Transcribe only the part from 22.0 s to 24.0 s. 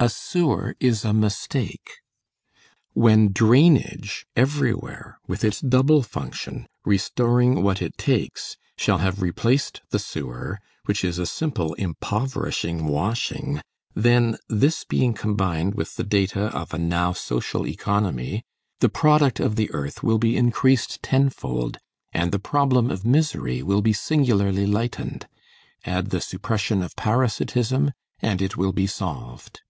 and the problem of misery will be